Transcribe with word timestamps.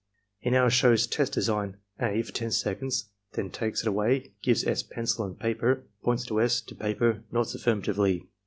He 0.39 0.49
now 0.49 0.67
shows 0.67 1.05
test 1.05 1.33
design 1.33 1.77
(a) 1.99 2.23
for 2.23 2.31
10 2.33 2.49
seconds; 2.49 3.11
then 3.33 3.51
takes 3.51 3.81
it 3.83 3.87
away, 3.87 4.31
gives 4.41 4.65
S. 4.65 4.81
pencil 4.81 5.23
and 5.25 5.39
paper, 5.39 5.83
points 6.01 6.25
to 6.25 6.41
S., 6.41 6.59
to 6.61 6.73
paper, 6.73 7.21
nods 7.31 7.53
affirmatively. 7.53 8.25